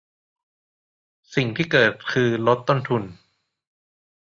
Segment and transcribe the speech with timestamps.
[1.35, 3.03] สิ่งที่เกิดคือลดต้นทุน